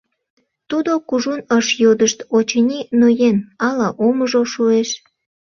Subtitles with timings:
[0.69, 4.89] Тудо кужун ыш йодышт, очыни, ноен, ала омыжо шуэш.